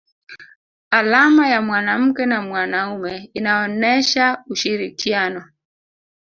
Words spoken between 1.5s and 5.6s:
mwanamke na mwanaume inaonesha ushirikiano